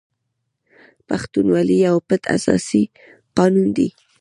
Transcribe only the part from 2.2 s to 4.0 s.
اساسي قانون دی.